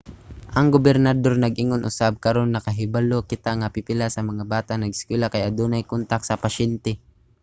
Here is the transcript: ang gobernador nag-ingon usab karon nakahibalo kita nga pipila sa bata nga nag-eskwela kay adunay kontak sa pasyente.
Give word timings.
ang 0.57 0.67
gobernador 0.75 1.33
nag-ingon 1.39 1.85
usab 1.89 2.13
karon 2.25 2.49
nakahibalo 2.51 3.19
kita 3.31 3.51
nga 3.59 3.71
pipila 3.75 4.05
sa 4.11 4.25
bata 4.55 4.71
nga 4.73 4.81
nag-eskwela 4.83 5.25
kay 5.29 5.43
adunay 5.45 5.83
kontak 5.91 6.21
sa 6.25 6.41
pasyente. 6.43 6.91